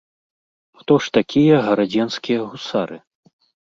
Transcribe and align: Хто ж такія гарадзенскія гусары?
Хто 0.79 0.93
ж 1.05 1.13
такія 1.19 1.61
гарадзенскія 1.69 2.39
гусары? 2.51 2.97